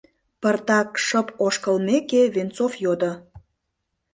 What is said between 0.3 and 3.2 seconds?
Пыртак шып ошкылмеке, Венцов йодо: